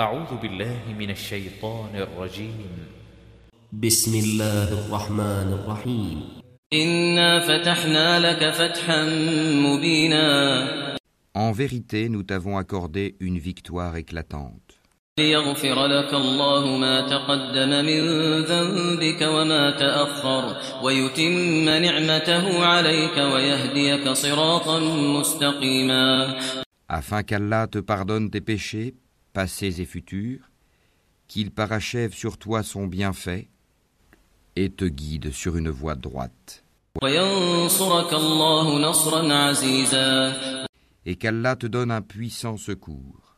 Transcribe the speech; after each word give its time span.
أعوذ 0.00 0.36
بالله 0.42 0.92
من 0.98 1.10
الشيطان 1.10 1.96
الرجيم. 1.96 2.68
بسم 3.72 4.14
الله 4.14 4.68
الرحمن 4.72 5.48
الرحيم. 5.52 6.22
إنا 6.72 7.40
فتحنا 7.40 8.20
لك 8.20 8.50
فتحا 8.50 9.04
مبينا. 9.64 10.28
En 11.34 11.52
vérité, 11.52 12.10
nous 12.10 12.22
t'avons 12.22 12.58
accordé 12.58 13.16
une 13.20 13.38
victoire 13.38 13.96
éclatante, 13.96 14.76
ليغفر 15.18 15.86
لك 15.86 16.14
الله 16.14 16.76
ما 16.76 17.00
تقدم 17.00 17.70
من 17.84 18.02
ذنبك 18.44 19.22
وما 19.22 19.70
تأخر 19.70 20.56
ويتم 20.84 21.68
نعمته 21.68 22.66
عليك 22.66 23.16
ويهديك 23.16 24.08
صراطا 24.08 24.78
مستقيما. 25.18 26.36
Afin 26.88 27.22
qu'Allah 27.22 27.66
te 27.66 27.78
pardonne 27.78 28.28
tes 28.28 28.42
péchés, 28.42 28.94
passés 29.35 29.81
et 29.81 29.85
futurs, 29.85 30.49
qu'il 31.27 31.51
parachève 31.51 32.13
sur 32.13 32.37
toi 32.37 32.63
son 32.63 32.87
bienfait 32.87 33.47
et 34.55 34.69
te 34.69 34.85
guide 34.85 35.31
sur 35.31 35.55
une 35.55 35.69
voie 35.69 35.95
droite, 35.95 36.63
وينصرك 37.03 38.13
الله 38.13 38.79
نصرا 38.79 39.33
عزيزا 39.33 40.33
et 41.05 41.15
qu'Allah 41.15 41.55
te 41.55 41.67
donne 41.67 41.91
un 41.91 42.01
puissant 42.01 42.57
secours. 42.57 43.31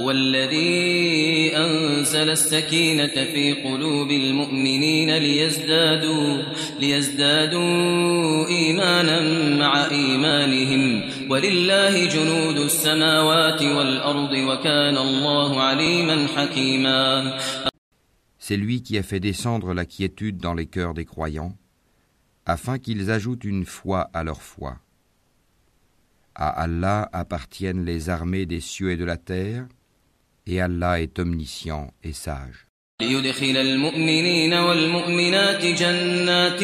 والذي 0.00 1.56
أنزل 1.56 2.30
السكينة 2.30 3.06
في 3.06 3.52
قلوب 3.52 4.10
المؤمنين 4.10 5.16
ليزدادوا 5.16 6.42
ليزدادوا 6.80 8.48
إيمانا 8.48 9.20
مع 9.58 9.90
إيمانهم 9.90 11.10
ولله 11.32 12.06
جنود 12.06 12.56
السماوات 12.56 13.62
والأرض 13.62 14.32
وكان 14.32 14.96
الله 14.96 15.62
عليما 15.62 16.26
حكيما 16.36 17.38
C'est 18.38 18.56
lui 18.56 18.82
qui 18.82 18.96
a 18.96 19.02
fait 19.02 19.20
descendre 19.20 19.74
la 19.74 19.84
quiétude 19.84 20.38
dans 20.38 20.54
les 20.54 20.66
cœurs 20.66 20.94
des 20.94 21.04
croyants, 21.04 21.54
afin 22.46 22.78
qu'ils 22.78 23.10
ajoutent 23.10 23.44
une 23.44 23.66
foi 23.66 24.08
à 24.14 24.24
leur 24.24 24.40
foi. 24.40 24.78
À 26.34 26.48
Allah 26.48 27.10
appartiennent 27.12 27.84
les 27.84 28.08
armées 28.08 28.46
des 28.46 28.60
cieux 28.60 28.92
et 28.92 28.96
de 28.96 29.04
la 29.04 29.18
terre, 29.18 29.66
et 30.46 30.60
Allah 30.62 31.02
est 31.02 31.18
omniscient 31.18 31.92
et 32.02 32.14
sage. 32.14 32.68
ليدخل 33.03 33.57
المؤمنين 33.57 34.53
والمؤمنات 34.53 35.65
جنات 35.65 36.63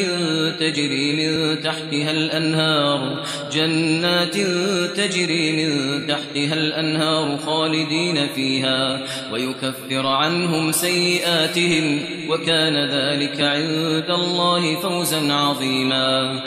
تجري 0.60 1.06
من 1.16 1.60
تحتها 1.62 2.10
الأنهار 2.10 3.26
جنات 3.52 4.36
تجري 4.96 5.44
من 5.56 6.06
تحتها 6.06 6.54
الأنهار 6.54 7.38
خالدين 7.38 8.26
فيها 8.34 9.06
ويكفر 9.32 10.06
عنهم 10.06 10.72
سيئاتهم 10.72 12.00
وكان 12.30 12.76
ذلك 12.90 13.40
عند 13.40 14.10
الله 14.10 14.80
فوزا 14.80 15.32
عظيما 15.32 16.42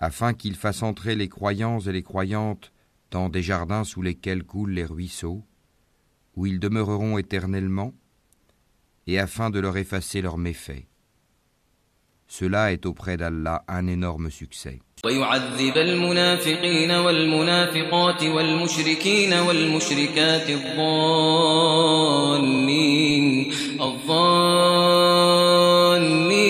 afin 0.00 0.32
qu'il 0.32 0.54
fasse 0.54 0.84
entrer 0.84 1.16
les 1.16 1.28
croyants 1.28 1.80
et 1.80 1.92
les 1.92 2.04
croyantes 2.04 2.70
dans 3.10 3.28
des 3.28 3.42
jardins 3.42 3.82
sous 3.82 4.00
lesquels 4.00 4.44
coulent 4.44 4.70
les 4.70 4.84
ruisseaux, 4.84 5.42
où 6.36 6.46
ils 6.46 6.60
demeureront 6.60 7.18
éternellement, 7.18 7.92
et 9.07 9.19
afin 9.19 9.49
de 9.49 9.59
leur 9.59 9.77
effacer 9.77 10.21
leurs 10.21 10.37
méfaits. 10.37 10.85
Cela 12.27 12.71
est 12.71 12.85
auprès 12.85 13.17
d'Allah 13.17 13.63
un 13.67 13.87
énorme 13.87 14.29
succès. 14.31 14.79
ويعذب 15.05 15.77
المنافقين 15.77 16.91
والمنافقات 16.91 18.23
والمشركين 18.23 19.33
والمشركات 19.33 20.49
الظانين 20.49 21.13
الظانين 23.81 24.97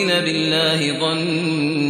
بالله 0.07 0.99
ظن 0.99 1.56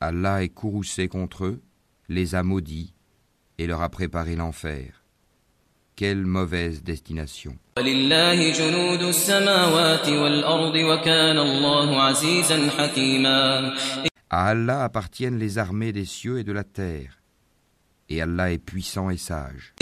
Allah 0.00 0.42
est 0.42 0.48
courroucé 0.48 1.08
contre 1.08 1.44
eux, 1.44 1.62
les 2.08 2.34
a 2.34 2.42
maudits 2.42 2.94
et 3.58 3.66
leur 3.66 3.82
a 3.82 3.88
préparé 3.88 4.36
l'enfer. 4.36 5.04
Quelle 5.96 6.24
mauvaise 6.24 6.82
destination. 6.84 7.56
À 14.30 14.46
Allah 14.46 14.84
appartiennent 14.84 15.38
les 15.38 15.58
armées 15.58 15.92
des 15.92 16.04
cieux 16.04 16.38
et 16.38 16.44
de 16.44 16.52
la 16.52 16.64
terre 16.64 17.18
et 18.08 18.22
Allah 18.22 18.52
est 18.52 18.58
puissant 18.58 19.10
et 19.10 19.16
sage. 19.16 19.74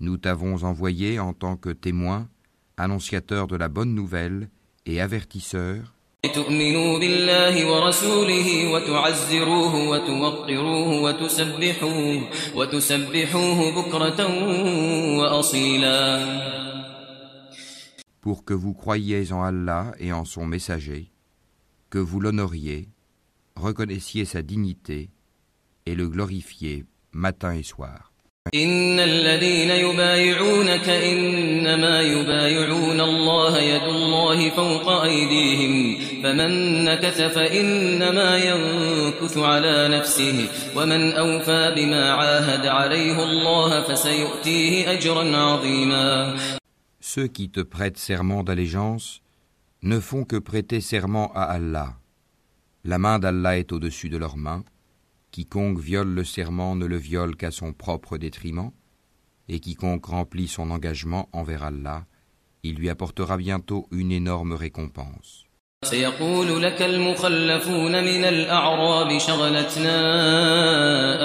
Nous 0.00 0.16
t'avons 0.16 0.64
envoyé 0.64 1.20
en 1.20 1.32
tant 1.32 1.56
que 1.56 1.70
témoin 1.70 2.28
annonciateur 2.76 3.46
de 3.46 3.56
la 3.56 3.68
bonne 3.68 3.94
nouvelle 3.94 4.48
et 4.86 5.00
avertisseur. 5.00 5.94
Pour 18.20 18.44
que 18.44 18.54
vous 18.54 18.72
croyiez 18.72 19.32
en 19.32 19.42
Allah 19.42 19.92
et 19.98 20.12
en 20.12 20.24
son 20.24 20.46
messager, 20.46 21.10
que 21.90 21.98
vous 21.98 22.20
l'honoriez, 22.20 22.88
reconnaissiez 23.56 24.24
sa 24.24 24.42
dignité 24.42 25.10
et 25.86 25.96
le 25.96 26.08
glorifiez 26.08 26.84
matin 27.10 27.52
et 27.52 27.64
soir. 27.64 28.11
إن 28.54 29.00
الذين 29.00 29.70
يبايعونك 29.70 30.88
إنما 30.88 32.00
يبايعون 32.00 33.00
الله 33.00 33.58
يد 33.60 33.82
الله 33.82 34.50
فوق 34.50 34.88
أيديهم 34.88 35.72
فمن 36.22 36.84
نكث 36.84 37.20
فإنما 37.22 38.38
ينكث 38.38 39.38
على 39.38 39.88
نفسه 39.88 40.48
ومن 40.76 41.12
أوفى 41.12 41.72
بما 41.76 42.10
عاهد 42.12 42.66
عليه 42.66 43.24
الله 43.24 43.82
فسيؤتيه 43.82 44.92
أجرا 44.92 45.36
عظيما 45.36 46.36
Ceux 47.00 47.28
qui 47.28 47.48
te 47.48 47.60
prêtent 47.60 47.98
serment 47.98 48.42
d'allégeance 48.42 49.22
ne 49.82 49.98
font 49.98 50.24
que 50.24 50.36
prêter 50.36 50.80
serment 50.82 51.32
à 51.34 51.44
Allah. 51.44 51.94
La 52.84 52.98
main 52.98 53.18
d'Allah 53.18 53.58
est 53.58 53.72
au-dessus 53.72 54.08
de 54.10 54.18
leurs 54.18 54.36
mains. 54.36 54.62
Quiconque 55.31 55.79
viole 55.79 56.13
le 56.13 56.23
serment 56.23 56.75
ne 56.75 56.85
le 56.85 56.97
viole 56.97 57.35
qu'à 57.35 57.51
son 57.51 57.73
propre 57.73 58.17
détriment, 58.17 58.71
et 59.49 59.59
quiconque 59.59 60.05
remplit 60.05 60.47
son 60.47 60.71
engagement 60.71 61.29
envers 61.31 61.63
Allah, 61.63 62.05
il 62.63 62.75
lui 62.75 62.89
apportera 62.89 63.37
bientôt 63.37 63.87
une 63.91 64.11
énorme 64.11 64.53
récompense. 64.53 65.47
سيقول 65.83 66.63
لك 66.63 66.81
المخلفون 66.81 67.91
من 68.03 68.23
الأعراب 68.25 69.17
شغلتنا 69.17 69.95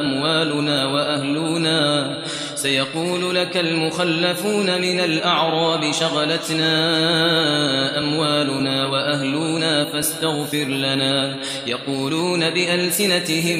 أموالنا 0.01 0.87
وأهلنا 0.87 2.19
سيقول 2.68 3.36
لك 3.36 3.58
المخلفون 3.58 4.82
من 4.82 5.00
الأعراب 5.00 5.92
شغلتنا 5.92 6.74
أموالنا 8.00 8.88
وأهلنا 8.88 9.86
فاستغفر 9.86 10.66
لنا. 10.66 11.40
يقولون 11.68 12.50
بألسنتهم 12.50 13.60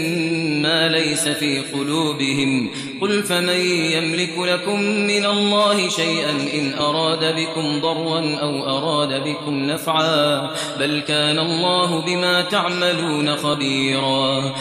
ما 0.62 0.88
ليس 0.88 1.28
في 1.28 1.60
قلوبهم. 1.60 2.72
قل 3.02 3.24
فمن 3.24 3.62
يملك 3.96 4.38
لكم 4.38 4.80
من 4.82 5.26
الله 5.26 5.90
شيئا 5.90 6.32
إن 6.54 6.74
أراد 6.74 7.36
بكم 7.36 7.82
ضرا 7.82 8.36
أو 8.36 8.78
أراد 8.78 9.24
بكم 9.24 9.54
نفعا. 9.54 10.52
بل 10.80 11.00
كان 11.00 11.40
الله 11.40 12.06
بما 12.06 12.42
تعملون 12.42 13.36
خبيرا. 13.36 14.54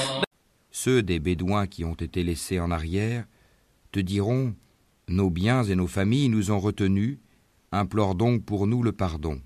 Ceux 0.71 1.03
des 1.03 1.19
Bédouins 1.19 1.67
qui 1.67 1.85
ont 1.85 1.99
été 2.07 2.23
laissés 2.23 2.61
en 2.61 2.71
arrière 2.71 3.25
te 3.96 4.00
diront 4.00 4.56
Nos 5.08 5.30
biens 5.30 5.64
et 5.64 5.76
nos 5.76 5.88
familles 5.88 6.30
nous 6.30 6.52
ont 6.52 6.60
retenus, 6.60 7.20
implore 7.72 8.16
donc 8.16 8.44
pour 8.46 8.68
nous 8.68 8.84
le 8.84 8.92
pardon. 8.92 9.42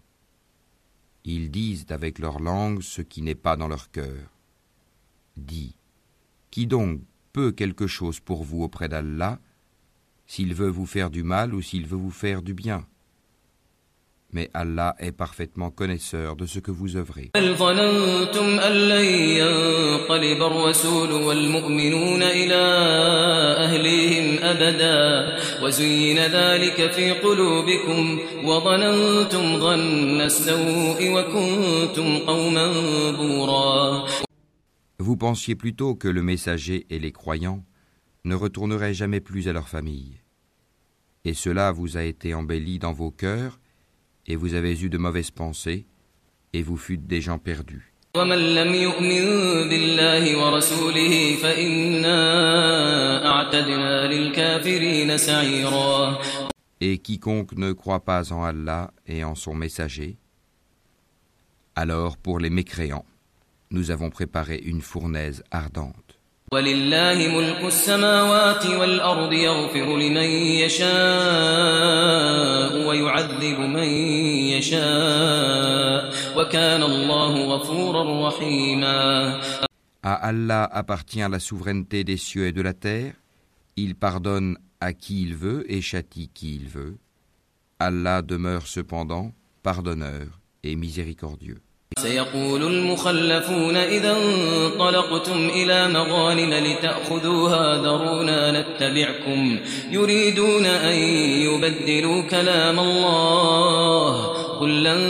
Ils 1.24 1.50
disent 1.50 1.86
avec 1.90 2.20
leur 2.20 2.40
langue 2.40 2.82
ce 2.82 3.02
qui 3.02 3.22
n'est 3.22 3.36
pas 3.36 3.58
dans 3.58 3.68
leur 3.68 3.90
cœur. 3.92 4.30
Dis 5.38 5.76
Qui 6.52 6.68
donc 6.68 7.02
peut 7.34 7.52
quelque 7.52 7.88
chose 7.88 8.20
pour 8.20 8.44
vous 8.44 8.62
auprès 8.64 8.88
d'Allah, 8.88 9.40
s'il 10.28 10.54
veut 10.54 10.70
vous 10.70 10.86
faire 10.86 11.10
du 11.10 11.24
mal 11.24 11.54
ou 11.54 11.62
s'il 11.62 11.88
veut 11.88 11.98
vous 11.98 12.12
faire 12.12 12.42
du 12.42 12.54
bien 12.54 12.86
mais 14.36 14.50
Allah 14.54 14.96
est 15.00 15.14
parfaitement 15.14 15.72
connaisseur 15.72 16.36
de 16.36 16.46
ce 16.46 16.60
que 16.60 16.72
vous 16.72 16.98
œuvrez. 16.98 17.32
بل 17.36 17.56
ظننتم 17.56 18.60
أن 18.60 18.72
لن 18.72 19.06
ينقلب 19.40 20.42
الرسول 20.44 21.12
والمؤمنون 21.12 22.24
إلى 22.24 22.62
أهليهم 23.66 24.19
أبدا 24.50 25.38
وزين 25.64 26.18
ذلك 26.20 26.92
في 26.92 27.12
قلوبكم 27.12 28.20
وظننتم 28.44 29.60
ظن 29.60 30.22
السوء 30.22 31.00
وكنتم 31.12 32.18
قوما 32.18 32.68
بورا 33.12 34.06
Vous 34.98 35.18
pensiez 35.18 35.56
plutôt 35.56 35.94
que 35.96 36.08
le 36.08 36.24
messager 36.24 36.88
et 36.90 37.00
les 37.00 37.12
croyants 37.12 37.64
ne 38.24 38.34
retourneraient 38.34 38.94
jamais 38.94 39.20
plus 39.20 39.48
à 39.48 39.54
leur 39.54 39.68
famille. 39.68 40.22
Et 41.26 41.34
cela 41.34 41.72
vous 41.72 41.98
a 41.98 42.04
été 42.04 42.34
embelli 42.34 42.80
dans 42.80 42.94
vos 42.94 43.12
cœurs, 43.12 43.60
et 44.26 44.36
vous 44.36 44.54
avez 44.54 44.82
eu 44.82 44.90
de 44.90 44.98
mauvaises 44.98 45.32
pensées, 45.32 45.86
et 46.54 46.64
vous 46.64 46.78
fûtes 46.78 47.08
des 47.08 47.22
gens 47.22 47.40
perdus. 47.40 47.89
ومن 48.16 48.56
لم 48.56 48.76
يؤمن 48.76 49.26
بالله 49.70 50.38
ورسوله 50.38 51.36
فإنا 51.44 52.20
أعتدنا 53.32 54.08
للكافرين 54.08 55.18
سعيرا 55.18 56.18
Et 56.82 56.98
quiconque 56.98 57.54
ne 57.58 57.72
croit 57.72 58.04
pas 58.04 58.32
en 58.34 58.44
Allah 58.44 58.92
et 59.08 59.24
en 59.24 59.34
son 59.36 59.54
messager, 59.54 60.18
alors 61.76 62.18
pour 62.18 62.38
les 62.40 62.50
mécréants, 62.50 63.06
nous 63.72 63.92
avons 63.92 64.10
préparé 64.10 64.58
une 64.64 64.82
fournaise 64.82 65.44
ardente. 65.52 66.06
ولله 66.52 67.28
ملك 67.38 67.64
السماوات 67.66 68.66
والأرض 68.66 69.34
يغفر 69.34 69.98
لمن 69.98 70.30
يشاء 70.64 70.96
ويعذب 72.88 73.60
من 73.60 73.90
يشاء 74.54 75.89
وكان 76.50 76.84
الله 76.84 77.56
غفورا 77.56 78.28
رحيما 78.28 79.40
À 80.04 80.14
Allah 80.30 80.70
appartient 80.72 81.28
la 81.28 81.40
souveraineté 81.40 82.04
des 82.04 82.18
cieux 82.18 82.46
et 82.46 82.52
de 82.52 82.62
la 82.62 82.74
terre. 82.74 83.14
Il 83.76 83.96
pardonne 83.96 84.56
à 84.80 84.94
qui 84.94 85.24
il 85.24 85.36
veut 85.36 85.66
et 85.68 85.82
châtie 85.82 86.30
qui 86.32 86.56
il 86.58 86.68
veut. 86.68 86.98
Allah 87.80 88.22
demeure 88.22 88.68
cependant 88.68 89.32
pardonneur 89.64 90.28
et 90.64 90.76
miséricordieux. 90.76 91.62
سيقول 92.00 92.64
المخلفون 92.64 93.76
إذا 93.78 94.18
انطلقتم 94.18 95.50
إلى 95.50 95.88
مغانم 95.88 96.54
لتأخذوها 96.54 97.78
ذرونا 97.78 98.62
نتبعكم 98.62 99.60
يريدون 99.92 100.66
أن 100.66 100.96
يبدلوا 101.48 102.22
كلام 102.22 102.80
الله 102.80 104.39
قل 104.60 104.84
لن 104.84 105.02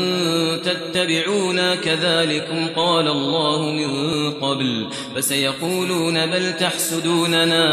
تتبعونا 0.62 1.76
كذلكم 1.76 2.68
قال 2.68 3.08
الله 3.08 3.72
من 3.72 3.90
قبل 4.32 4.90
فسيقولون 5.16 6.26
بل 6.26 6.58
تحسدوننا 6.58 7.64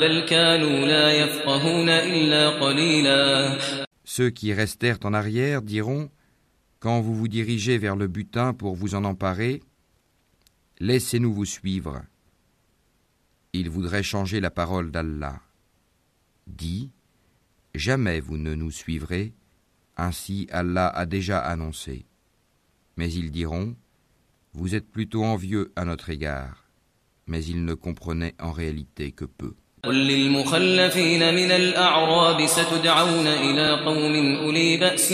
بل 0.00 0.20
كانوا 0.20 0.86
لا 0.86 1.12
يفقهون 1.12 1.88
إلا 1.88 2.48
قليلا 2.48 3.58
Ceux 4.04 4.30
qui 4.30 4.52
restèrent 4.52 4.98
en 5.04 5.14
arrière 5.14 5.62
diront 5.62 6.10
Quand 6.82 7.00
vous 7.00 7.14
vous 7.14 7.28
dirigez 7.28 7.78
vers 7.78 7.94
le 7.94 8.08
butin 8.08 8.52
pour 8.54 8.74
vous 8.74 8.96
en 8.96 9.04
emparer, 9.04 9.62
laissez-nous 10.80 11.32
vous 11.32 11.44
suivre. 11.44 12.02
Ils 13.52 13.70
voudraient 13.70 14.02
changer 14.02 14.40
la 14.40 14.50
parole 14.50 14.90
d'Allah. 14.90 15.40
Dis, 16.48 16.90
jamais 17.74 18.18
vous 18.18 18.36
ne 18.36 18.54
nous 18.54 18.72
suivrez, 18.72 19.32
ainsi 19.97 20.47
Allah 20.51 20.87
a 20.87 21.05
déjà 21.05 21.39
annoncé. 21.39 22.05
Mais 22.95 23.11
ils 23.11 23.31
diront, 23.31 23.75
vous 24.53 24.75
êtes 24.75 24.89
plutôt 24.89 25.23
envieux 25.23 25.71
à 25.75 25.85
notre 25.85 26.09
égard. 26.09 26.65
Mais 27.25 27.43
ils 27.43 27.65
ne 27.65 27.73
comprenaient 27.73 28.35
en 28.39 28.51
réalité 28.51 29.11
que 29.11 29.25
peu. 29.25 29.55
قل 29.87 29.95
للمخلفين 29.95 31.33
من 31.33 31.51
الأعراب 31.51 32.45
ستدعون 32.45 33.27
إلى 33.27 33.85
قوم 33.85 34.35
أولي 34.35 34.77
بأس 34.77 35.13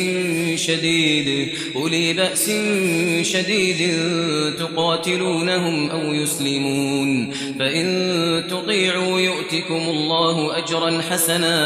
شديد 0.56 1.50
أولي 1.76 2.14
بأس 2.14 2.52
شديد 3.22 3.94
تقاتلونهم 4.58 5.90
أو 5.90 6.14
يسلمون 6.14 7.32
فإن 7.60 7.88
تطيعوا 8.50 9.20
يؤتكم 9.20 9.82
الله 9.90 10.58
أجرا 10.58 11.02
حسنا 11.02 11.58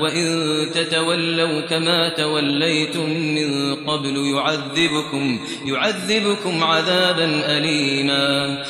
وإن 0.00 0.26
تتولوا 0.74 1.60
كما 1.60 2.08
توليتم 2.08 3.10
من 3.10 3.74
قبل 3.74 4.16
يعذبكم 4.16 5.38
يعذبكم 5.64 6.64
عذابا 6.64 7.56
أليما 7.58 8.64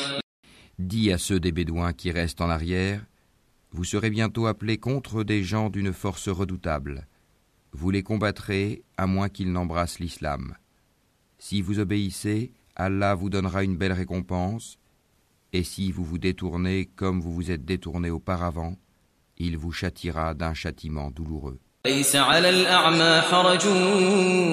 Dis 0.79 1.11
à 1.11 1.17
ceux 1.17 1.39
des 1.39 1.51
Bédouins 1.51 1.91
qui 1.91 2.11
restent 2.11 2.39
en 2.39 2.51
arrière, 2.51 3.01
vous 3.71 3.83
serez 3.83 4.09
bientôt 4.09 4.47
appelés 4.47 4.77
contre 4.77 5.23
des 5.23 5.43
gens 5.43 5.69
d'une 5.69 5.93
force 5.93 6.29
redoutable. 6.29 7.07
Vous 7.73 7.91
les 7.91 8.03
combattrez 8.03 8.83
à 8.97 9.07
moins 9.07 9.29
qu'ils 9.29 9.51
n'embrassent 9.51 9.99
l'islam. 9.99 10.55
Si 11.37 11.61
vous 11.61 11.79
obéissez, 11.79 12.51
Allah 12.75 13.13
vous 13.15 13.29
donnera 13.29 13.63
une 13.63 13.77
belle 13.77 13.93
récompense, 13.93 14.79
et 15.53 15.63
si 15.63 15.91
vous 15.91 16.03
vous 16.03 16.17
détournez 16.17 16.85
comme 16.95 17.21
vous 17.21 17.33
vous 17.33 17.51
êtes 17.51 17.65
détourné 17.65 18.09
auparavant, 18.09 18.77
il 19.37 19.57
vous 19.57 19.71
châtira 19.71 20.33
d'un 20.33 20.53
châtiment 20.53 21.11
douloureux. 21.11 21.59
ليس 21.85 22.15
على 22.15 22.49
الأعمى 22.49 23.21
حرج 23.21 23.65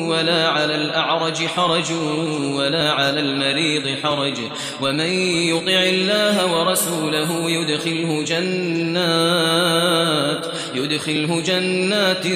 ولا 0.08 0.48
على 0.48 0.74
الأعرج 0.74 1.46
حرج 1.46 1.92
ولا 2.56 2.90
على 2.90 3.20
المريض 3.20 3.98
حرج. 4.02 4.38
ومن 4.82 5.10
يطع 5.50 5.82
الله 5.82 6.36
ورسوله 6.52 7.50
يدخله 7.50 8.24
جنات 8.24 9.64
يدخله 10.74 11.40
جنات 11.40 12.26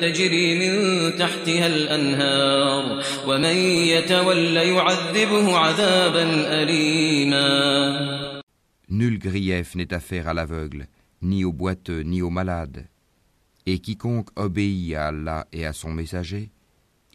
تجري 0.00 0.54
من 0.58 0.72
تحتها 1.18 1.66
الأنهار. 1.66 3.02
ومن 3.26 3.56
يتولى 3.94 4.68
يعذبه 4.68 5.56
عذابا 5.56 6.24
أليما. 6.62 7.50
Nul 8.88 9.18
grief 9.20 9.76
n'est 9.76 9.94
à 9.94 10.00
faire 10.00 10.26
à 10.26 10.34
l'aveugle, 10.34 10.86
ni 11.22 11.44
au 11.44 11.52
boiteux, 11.52 12.02
ni 12.02 12.22
au 12.22 12.30
malade. 12.30 12.86
Et 13.65 13.79
quiconque 13.79 14.29
obéit 14.35 14.93
à 14.95 15.07
Allah 15.07 15.47
et 15.51 15.65
à 15.65 15.73
son 15.73 15.91
messager, 15.91 16.51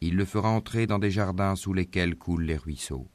il 0.00 0.16
le 0.16 0.24
fera 0.24 0.48
entrer 0.48 0.86
dans 0.86 0.98
des 0.98 1.10
jardins 1.10 1.54
sous 1.56 1.72
lesquels 1.72 2.16
coulent 2.16 2.44
les 2.44 2.56
ruisseaux. 2.56 3.06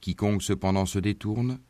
Quiconque 0.00 0.42
cependant 0.42 0.86
se 0.86 0.98
détourne, 0.98 1.60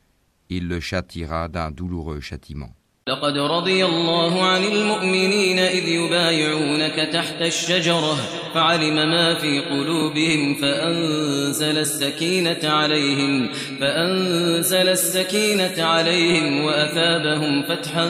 il 0.49 0.67
le 0.67 0.81
châtira 0.81 1.49
d'un 1.49 1.71
douloureux 1.71 2.21
châtiment. 2.21 2.75
لقد 3.09 3.39
رضي 3.39 3.85
الله 3.85 4.43
عن 4.43 4.65
المؤمنين 4.65 5.59
إذ 5.59 5.89
يبايعونك 5.89 7.09
تحت 7.13 7.43
الشجرة 7.43 8.17
فعلم 8.55 8.95
ما 8.95 9.35
في 9.35 9.61
قلوبهم 9.61 10.55
فأنزل 10.55 11.79
السكينة 11.79 12.59
عليهم 12.65 13.49
فأنزل 13.81 14.89
السكينة 14.89 15.85
عليهم 15.85 16.65
وأثابهم 16.65 17.63
فتحا 17.63 18.07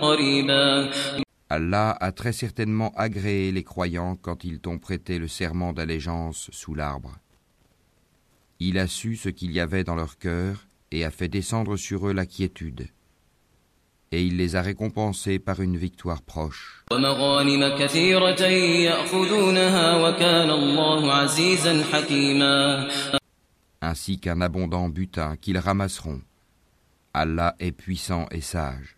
قريبا 0.00 0.90
Allah 1.55 1.95
a 1.99 2.11
très 2.11 2.33
certainement 2.33 2.91
agréé 2.95 3.51
les 3.51 3.63
croyants 3.63 4.15
quand 4.19 4.43
ils 4.43 4.59
t'ont 4.59 4.79
prêté 4.79 5.19
le 5.19 5.27
serment 5.27 5.71
d'allégeance 5.71 6.49
sous 6.51 6.73
l'arbre. 6.73 7.19
Il 8.59 8.79
a 8.79 8.87
su 8.87 9.15
ce 9.15 9.29
qu'il 9.29 9.51
y 9.51 9.59
avait 9.59 9.83
dans 9.83 9.93
leur 9.93 10.17
cœur 10.17 10.65
et 10.89 11.05
a 11.05 11.11
fait 11.11 11.27
descendre 11.27 11.77
sur 11.77 12.07
eux 12.07 12.11
la 12.11 12.25
quiétude. 12.25 12.87
Et 14.11 14.23
il 14.23 14.37
les 14.37 14.55
a 14.55 14.63
récompensés 14.63 15.37
par 15.37 15.61
une 15.61 15.77
victoire 15.77 16.23
proche. 16.23 16.83
Ainsi 23.79 24.19
qu'un 24.19 24.41
abondant 24.41 24.89
butin 24.89 25.35
qu'ils 25.35 25.59
ramasseront. 25.59 26.21
Allah 27.13 27.55
est 27.59 27.73
puissant 27.73 28.25
et 28.31 28.41
sage. 28.41 28.97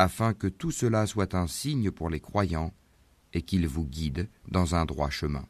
afin 0.00 0.32
que 0.32 0.46
tout 0.46 0.70
cela 0.70 1.06
soit 1.06 1.34
un 1.34 1.46
signe 1.46 1.90
pour 1.90 2.08
les 2.08 2.20
croyants 2.20 2.72
et 3.34 3.42
qu'il 3.42 3.66
vous 3.68 3.86
guide 3.86 4.28
dans 4.48 4.74
un 4.74 4.84
droit 4.86 5.10
chemin. 5.10 5.44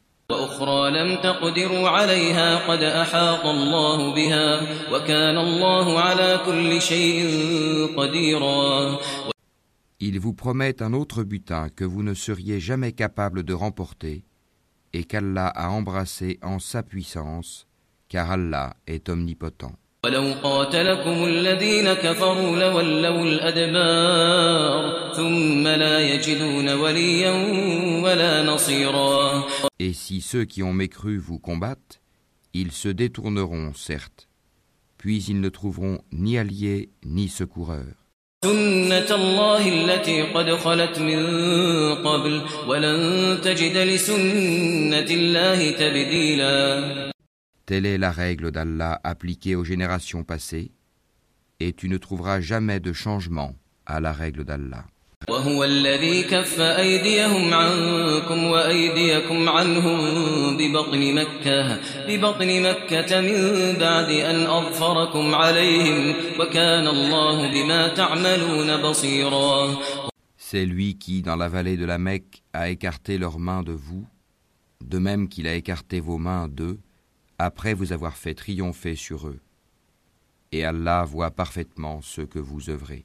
Ils 10.00 10.20
vous 10.20 10.34
promettent 10.34 10.82
un 10.82 10.92
autre 10.92 11.22
butin 11.22 11.68
que 11.68 11.84
vous 11.84 12.02
ne 12.02 12.14
seriez 12.14 12.60
jamais 12.60 12.92
capable 12.92 13.42
de 13.44 13.54
remporter 13.54 14.24
et 14.92 15.04
qu'Allah 15.04 15.48
a 15.48 15.70
embrassé 15.70 16.38
en 16.42 16.58
sa 16.58 16.82
puissance, 16.82 17.68
car 18.08 18.32
Allah 18.32 18.74
est 18.88 19.08
omnipotent. 19.08 19.76
ولو 20.04 20.32
قاتلكم 20.42 21.24
الذين 21.24 21.92
كفروا 21.92 22.56
لولوا 22.56 23.24
الأدبار 23.24 25.12
ثم 25.14 25.68
لا 25.68 26.00
يجدون 26.00 26.68
وليا 26.68 27.30
ولا 28.02 28.42
نصيرا 28.42 29.44
Et 29.78 29.92
si 29.92 30.20
ceux 30.22 30.44
qui 30.44 30.62
ont 30.62 30.72
mécru 30.72 31.18
vous 31.18 31.38
combattent, 31.38 32.00
ils 32.54 32.72
se 32.72 32.88
détourneront, 32.88 33.72
certes, 33.74 34.28
puis 34.96 35.22
ils 35.28 35.40
ne 35.40 35.48
trouveront 35.50 35.98
ni 36.12 36.38
alliés 36.38 36.90
ni 37.04 37.28
secoureurs. 37.28 37.96
سنة 38.44 39.10
الله 39.10 39.68
التي 39.68 40.22
قد 40.22 40.50
خلت 40.50 40.98
من 40.98 41.20
قبل 41.94 42.42
ولن 42.66 43.38
تجد 43.44 43.76
لسنة 43.76 45.10
الله 45.10 45.70
تبديلا 45.70 47.10
Telle 47.69 47.87
est 47.87 47.97
la 47.97 48.11
règle 48.11 48.51
d'Allah 48.51 49.01
appliquée 49.03 49.55
aux 49.55 49.63
générations 49.63 50.23
passées, 50.23 50.71
et 51.59 51.73
tu 51.73 51.89
ne 51.89 51.97
trouveras 51.97 52.39
jamais 52.39 52.79
de 52.79 52.93
changement 52.93 53.55
à 53.87 53.99
la 53.99 54.13
règle 54.13 54.45
d'Allah. 54.45 54.85
وهو 55.29 55.63
الذي 55.63 56.23
كف 56.23 56.59
أيديهم 56.59 57.53
عنكم 57.53 58.43
وأيديكم 58.43 59.49
عنهم 59.49 60.57
ببطن 60.57 61.13
مكة 61.15 61.79
ببطن 62.07 62.61
مكة 62.61 63.21
من 63.21 63.73
بعد 63.79 64.09
أن 64.09 64.45
أظفركم 64.45 65.35
عليهم 65.35 66.13
وكان 66.39 66.87
الله 66.87 67.51
بما 67.51 67.87
تعملون 67.87 68.81
بصيرا 68.81 69.77
C'est 70.37 70.65
lui 70.65 70.97
qui, 70.97 71.23
dans 71.23 71.35
la 71.35 71.49
vallée 71.49 71.77
de 71.77 71.85
la 71.85 71.97
Mecque, 71.97 72.43
a 72.53 72.69
écarté 72.69 73.17
leurs 73.17 73.39
mains 73.39 73.63
de 73.63 73.71
vous, 73.71 74.05
de 74.83 74.99
même 74.99 75.27
qu'il 75.27 75.47
a 75.47 75.55
écarté 75.55 75.99
vos 75.99 76.19
mains 76.19 76.47
d'eux, 76.47 76.77
après 77.40 77.74
vous 77.74 77.92
avoir 77.92 78.16
fait 78.16 78.34
triompher 78.34 78.96
sur 78.96 79.28
eux. 79.28 79.40
Et 80.52 80.64
Allah 80.64 81.04
voit 81.04 81.30
parfaitement 81.30 82.00
ce 82.02 82.22
que 82.22 82.40
vous 82.40 82.70
œuvrez. 82.70 83.04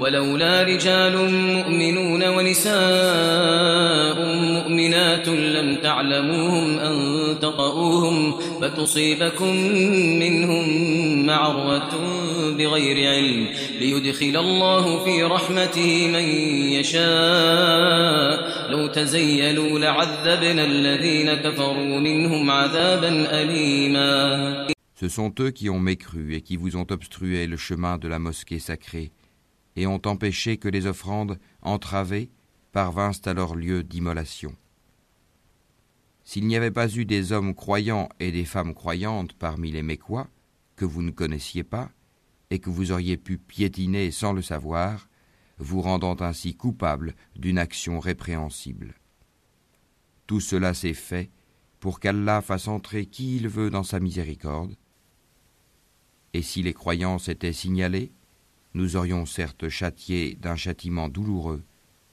ولولا 0.00 0.62
رجال 0.62 1.16
مؤمنون 1.54 2.28
ونساء 2.28 3.40
مؤمنات 5.00 5.28
لم 5.28 5.76
تعلموهم 5.76 6.78
أن 6.78 7.38
تطؤوهم 7.38 8.38
فتصيبكم 8.60 9.56
منهم 10.18 10.66
معرة 11.26 11.90
بغير 12.58 13.10
علم 13.10 13.48
ليدخل 13.80 14.36
الله 14.36 15.04
في 15.04 15.22
رحمته 15.22 16.08
من 16.08 16.24
يشاء 16.76 18.70
لو 18.70 18.86
تزيلوا 18.86 19.78
لعذبنا 19.78 20.64
الذين 20.64 21.34
كفروا 21.34 22.00
منهم 22.00 22.50
عذابا 22.50 23.40
أليما 23.42 24.70
Ce 24.94 25.08
sont 25.08 25.32
eux 25.40 25.50
qui 25.50 25.70
ont 25.70 25.80
mécru 25.80 26.34
et 26.34 26.42
qui 26.42 26.58
vous 26.58 26.76
ont 26.76 26.86
obstrué 26.90 27.46
le 27.46 27.56
chemin 27.56 27.96
de 27.96 28.06
la 28.06 28.18
mosquée 28.18 28.58
sacrée 28.58 29.12
et 29.76 29.86
ont 29.86 30.02
empêché 30.04 30.58
que 30.58 30.68
les 30.68 30.84
offrandes 30.86 31.38
entravées 31.62 32.28
parvinssent 32.72 33.26
à 33.26 33.32
leur 33.32 33.54
lieu 33.54 33.82
d'immolation. 33.82 34.54
S'il 36.24 36.46
n'y 36.46 36.56
avait 36.56 36.70
pas 36.70 36.88
eu 36.88 37.04
des 37.04 37.32
hommes 37.32 37.54
croyants 37.54 38.08
et 38.20 38.32
des 38.32 38.44
femmes 38.44 38.74
croyantes 38.74 39.32
parmi 39.32 39.72
les 39.72 39.82
Mécois, 39.82 40.28
que 40.76 40.84
vous 40.84 41.02
ne 41.02 41.10
connaissiez 41.10 41.64
pas, 41.64 41.90
et 42.50 42.58
que 42.58 42.70
vous 42.70 42.92
auriez 42.92 43.16
pu 43.16 43.38
piétiner 43.38 44.10
sans 44.10 44.32
le 44.32 44.42
savoir, 44.42 45.08
vous 45.58 45.82
rendant 45.82 46.16
ainsi 46.20 46.54
coupable 46.54 47.14
d'une 47.36 47.58
action 47.58 48.00
répréhensible. 48.00 48.94
Tout 50.26 50.40
cela 50.40 50.74
s'est 50.74 50.94
fait 50.94 51.30
pour 51.80 52.00
qu'Allah 52.00 52.40
fasse 52.40 52.68
entrer 52.68 53.06
qui 53.06 53.36
il 53.36 53.48
veut 53.48 53.70
dans 53.70 53.82
sa 53.82 54.00
miséricorde, 54.00 54.76
et 56.32 56.42
si 56.42 56.62
les 56.62 56.74
croyants 56.74 57.18
s'étaient 57.18 57.52
signalés, 57.52 58.12
nous 58.74 58.96
aurions 58.96 59.26
certes 59.26 59.68
châtié 59.68 60.36
d'un 60.40 60.56
châtiment 60.56 61.08
douloureux 61.08 61.64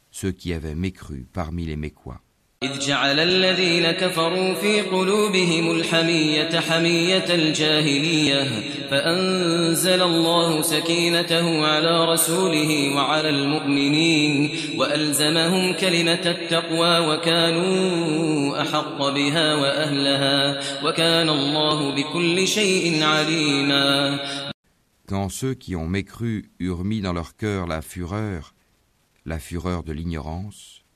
ceux 0.10 0.32
qui 0.32 0.54
avaient 0.54 0.76
mécru 0.76 1.28
parmi 1.32 1.66
les 1.66 1.76
Mécois. 1.76 2.22
إذ 2.64 2.80
جعل 2.80 3.20
الذين 3.20 3.92
كفروا 3.92 4.54
في 4.54 4.82
قلوبهم 4.82 5.72
الحمية 5.72 6.60
حمية 6.60 7.26
الجاهلية 7.30 8.44
فأنزل 8.90 10.02
الله 10.02 10.62
سكينته 10.62 11.68
على 11.68 12.14
رسوله 12.14 12.96
وعلى 12.96 13.30
المؤمنين 13.30 14.50
وألزمهم 14.78 15.74
كلمة 15.74 16.26
التقوى 16.26 17.00
وكانوا 17.08 18.62
أحق 18.62 18.98
بها 18.98 19.56
وأهلها 19.56 20.60
وكان 20.86 21.30
الله 21.30 21.96
بكل 21.96 22.48
شيء 22.48 23.04
عليما. 23.04 24.20
Quand 25.08 25.30
ceux 25.30 25.54
qui 25.54 25.76
ont 25.76 25.88
mécru 25.88 26.50
eurent 26.60 26.84
mis 26.84 27.02
dans 27.02 27.14
leur 27.14 27.36
cœur 27.36 27.68
la 27.68 27.84
fureur, 27.84 28.56
la 29.26 29.38
fureur 29.38 29.84
de 29.84 29.94
l'ignorance, 29.94 30.87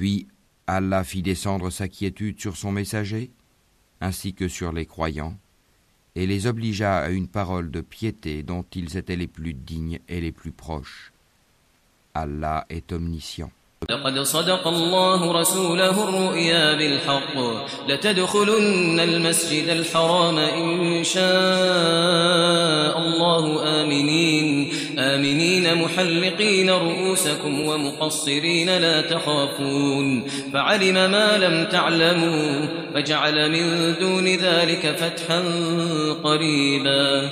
puis 0.00 0.26
Allah 0.66 1.04
fit 1.04 1.20
descendre 1.20 1.68
sa 1.68 1.86
quiétude 1.86 2.40
sur 2.40 2.56
son 2.56 2.72
messager, 2.72 3.30
ainsi 4.00 4.32
que 4.32 4.48
sur 4.48 4.72
les 4.72 4.86
croyants, 4.86 5.36
et 6.14 6.26
les 6.26 6.46
obligea 6.46 7.00
à 7.00 7.10
une 7.10 7.28
parole 7.28 7.70
de 7.70 7.82
piété 7.82 8.42
dont 8.42 8.64
ils 8.74 8.96
étaient 8.96 9.16
les 9.16 9.26
plus 9.26 9.52
dignes 9.52 10.00
et 10.08 10.22
les 10.22 10.32
plus 10.32 10.52
proches. 10.52 11.12
Allah 12.14 12.64
est 12.70 12.92
omniscient. 12.92 13.52
لقد 13.88 14.18
صدق 14.18 14.68
الله 14.68 15.40
رسوله 15.40 16.08
الرؤيا 16.08 16.74
بالحق. 16.74 17.36
لتدخلن 17.88 19.00
المسجد 19.00 19.68
الحرام 19.68 20.38
إن 20.38 21.04
شاء 21.04 22.98
الله. 22.98 23.62
آمنين. 23.82 24.70
آمنين 24.98 25.74
محلقين 25.74 26.70
رؤوسكم 26.70 27.60
ومقصرين 27.60 28.78
لا 28.78 29.00
تخافون. 29.00 30.28
فعلم 30.52 30.94
ما 30.94 31.38
لم 31.38 31.68
تعلموا 31.70 32.66
فجعل 32.94 33.50
من 33.50 33.94
دون 34.00 34.28
ذلك 34.28 34.96
فتحا 34.96 35.40
قريبا. 36.24 37.30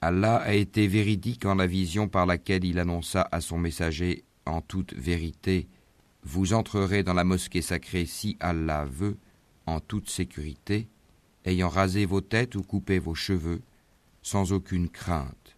Allah 0.00 0.42
a 0.46 0.54
été 0.54 0.86
véridique 0.86 1.44
en 1.44 1.56
la 1.56 1.66
vision 1.66 2.08
par 2.08 2.26
laquelle 2.26 2.64
il 2.64 2.78
annonça 2.78 3.26
à 3.32 3.40
son 3.40 3.58
messager 3.58 4.27
en 4.48 4.60
toute 4.60 4.94
vérité, 4.94 5.68
vous 6.24 6.52
entrerez 6.52 7.02
dans 7.02 7.14
la 7.14 7.24
mosquée 7.24 7.62
sacrée 7.62 8.06
si 8.06 8.36
Allah 8.40 8.84
veut, 8.84 9.16
en 9.66 9.80
toute 9.80 10.08
sécurité, 10.08 10.88
ayant 11.44 11.68
rasé 11.68 12.06
vos 12.06 12.20
têtes 12.20 12.54
ou 12.54 12.62
coupé 12.62 12.98
vos 12.98 13.14
cheveux, 13.14 13.62
sans 14.22 14.52
aucune 14.52 14.88
crainte. 14.88 15.56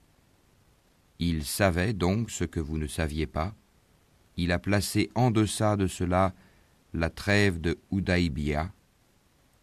Il 1.18 1.44
savait 1.44 1.92
donc 1.92 2.30
ce 2.30 2.44
que 2.44 2.60
vous 2.60 2.78
ne 2.78 2.86
saviez 2.86 3.26
pas. 3.26 3.54
Il 4.36 4.52
a 4.52 4.58
placé 4.58 5.10
en 5.14 5.30
deçà 5.30 5.76
de 5.76 5.86
cela 5.86 6.34
la 6.92 7.10
trêve 7.10 7.60
de 7.60 7.78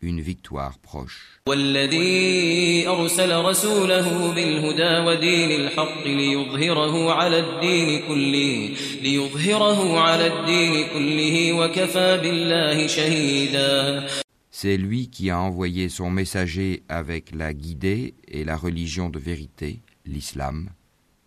une 0.02 0.20
victoire 0.20 0.78
proche. 0.78 1.40
والذي 1.46 2.88
أرسل 2.88 3.44
رسوله 3.44 4.34
بالهدى 4.34 4.98
ودين 5.06 5.60
الحق 5.60 6.06
ليظهره 6.06 7.12
على 7.12 7.38
الدين 7.38 8.08
كله 8.08 8.76
ليظهره 9.02 10.00
على 10.00 10.26
الدين 10.26 10.86
كله 10.94 11.52
وكفى 11.52 12.18
بالله 12.22 12.86
شهيدا 12.86 14.06
C'est 14.50 14.76
lui 14.76 15.08
qui 15.08 15.30
a 15.30 15.40
envoyé 15.40 15.88
son 15.88 16.10
messager 16.10 16.82
avec 16.88 17.34
la 17.34 17.52
guidée 17.54 18.14
et 18.28 18.44
la 18.44 18.56
religion 18.56 19.08
de 19.08 19.18
vérité, 19.18 19.80
l'islam, 20.04 20.68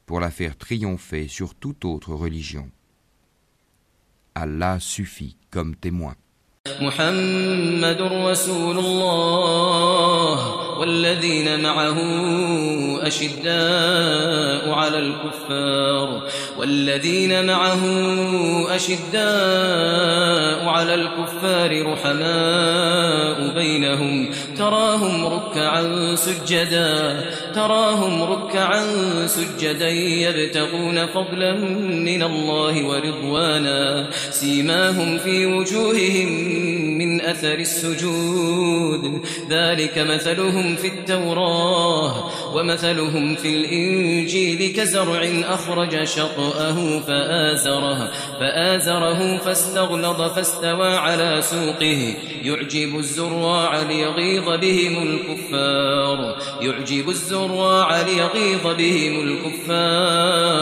pour 0.06 0.20
la 0.20 0.30
faire 0.32 0.56
triompher 0.56 1.28
sur 1.28 1.56
toute 1.56 1.84
autre 1.86 2.14
religion. 2.14 2.70
Allah 4.36 4.80
suffit 4.80 5.38
comme 5.50 5.76
témoin. 5.76 6.16
محمد 6.69 8.01
رسول 8.01 8.79
الله. 8.79 10.70
والذين 10.81 11.61
معه 11.63 11.99
أشداء 13.07 14.71
على 14.71 14.99
الكفار 14.99 16.23
والذين 16.59 17.47
معه 17.47 17.81
أشداء 18.77 20.69
على 20.69 20.95
الكفار 20.95 21.93
رحماء 21.93 23.55
بينهم. 23.55 24.31
تراهم 24.57 25.27
ركعا 25.27 26.15
سجدا 26.15 27.25
تراهم 27.55 28.23
ركعا 28.23 28.85
سجدا 29.27 29.89
يبتغون 29.89 31.07
فضلا 31.07 31.53
من 31.91 32.23
الله 32.23 32.87
ورضوانا. 32.87 34.11
سيماهم 34.31 35.19
في 35.19 35.47
وجوههم 35.47 36.29
من 37.21 37.27
أثر 37.27 37.55
السجود. 37.55 39.23
ذلك 39.51 39.99
مثلهم 39.99 40.77
في 40.77 40.87
التوراة 40.87 42.31
ومثلهم 42.55 43.37
في 43.37 43.49
الإنجيل 43.49 44.73
كزرع 44.73 45.29
أخرج 45.45 46.05
شطأه 46.05 47.01
فآزره 47.01 48.11
فآزره 48.41 49.37
فاستغلظ 49.37 50.23
فاستوى 50.23 50.97
على 50.97 51.43
سوقه. 51.43 52.15
يعجب 52.43 52.99
الزراع 52.99 53.83
ليغيظ 53.83 54.61
بهم 54.61 55.03
الكفار. 55.03 56.37
يعجب 56.61 57.09
الزراع 57.09 58.03
ليغيظ 58.03 58.67
بهم 58.79 59.21
الكفار. 59.21 60.60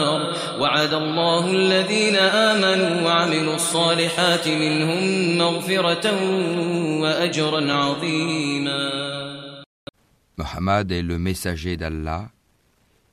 وعد 0.78 0.94
الله 0.94 1.50
الذين 1.50 2.16
آمنوا 2.16 3.02
وعملوا 3.02 3.54
الصالحات 3.54 4.48
منهم 4.48 5.38
مغفرة 5.38 6.06
وأجرا 7.00 7.72
عظيما 7.72 9.14
Mohammed 10.36 10.90
est 10.90 11.02
le 11.02 11.18
messager 11.18 11.76
d'Allah, 11.76 12.28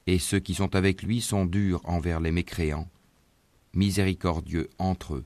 et 0.08 0.18
ceux 0.18 0.40
qui 0.40 0.56
sont 0.56 0.76
avec 0.76 1.04
lui 1.04 1.22
sont 1.22 1.46
durs 1.46 1.82
envers 1.84 2.20
les 2.20 2.32
mécréants, 2.32 2.90
miséricordieux 3.76 4.70
entre 4.80 5.16
eux. 5.16 5.26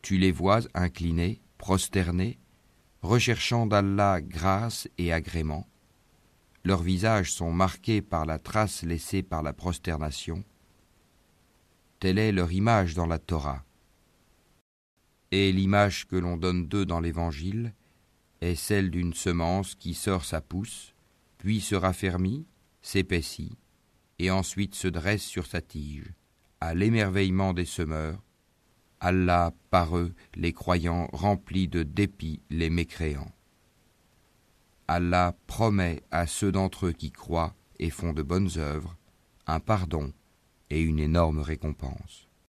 Tu 0.00 0.16
les 0.16 0.30
vois 0.30 0.60
inclinés, 0.74 1.40
prosternés, 1.58 2.38
recherchant 3.02 3.66
d'Allah 3.66 4.20
grâce 4.20 4.88
et 4.96 5.12
agrément. 5.12 5.66
Leurs 6.64 6.82
visages 6.82 7.32
sont 7.32 7.52
marqués 7.52 8.02
par 8.02 8.24
la 8.26 8.38
trace 8.38 8.82
laissée 8.82 9.22
par 9.22 9.42
la 9.42 9.52
prosternation. 9.52 10.44
Telle 11.99 12.19
est 12.19 12.31
leur 12.31 12.51
image 12.51 12.93
dans 12.93 13.05
la 13.05 13.19
Torah. 13.19 13.63
Et 15.31 15.51
l'image 15.51 16.07
que 16.07 16.15
l'on 16.15 16.37
donne 16.37 16.67
d'eux 16.67 16.85
dans 16.85 16.99
l'Évangile 16.99 17.73
est 18.41 18.55
celle 18.55 18.91
d'une 18.91 19.13
semence 19.13 19.75
qui 19.75 19.93
sort 19.93 20.25
sa 20.25 20.41
pousse, 20.41 20.93
puis 21.37 21.61
se 21.61 21.75
raffermit, 21.75 22.45
s'épaissit, 22.81 23.57
et 24.19 24.31
ensuite 24.31 24.75
se 24.75 24.87
dresse 24.87 25.23
sur 25.23 25.45
sa 25.45 25.61
tige, 25.61 26.13
à 26.61 26.73
l'émerveillement 26.73 27.53
des 27.53 27.65
semeurs. 27.65 28.21
Allah 28.99 29.53
par 29.71 29.97
eux, 29.97 30.13
les 30.35 30.53
croyants, 30.53 31.09
remplit 31.11 31.67
de 31.67 31.83
dépit 31.83 32.41
les 32.49 32.69
mécréants. 32.69 33.31
Allah 34.87 35.35
promet 35.47 36.03
à 36.11 36.27
ceux 36.27 36.51
d'entre 36.51 36.87
eux 36.87 36.91
qui 36.91 37.11
croient 37.11 37.55
et 37.79 37.89
font 37.89 38.13
de 38.13 38.21
bonnes 38.21 38.51
œuvres 38.57 38.95
un 39.47 39.59
pardon 39.59 40.13
et 40.69 40.81
une 40.81 40.99
énorme 40.99 41.39
récompense. 41.39 42.24